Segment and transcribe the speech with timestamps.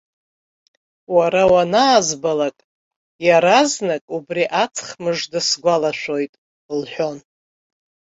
[1.15, 2.57] Уара уанаазбалак,
[3.27, 6.33] иаразнак убри аҵх мыжда сгәалашәоит,
[6.79, 7.17] лҳәон.